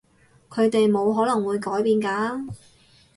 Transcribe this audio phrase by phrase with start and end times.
[0.49, 2.49] 佢哋冇可能會改變㗎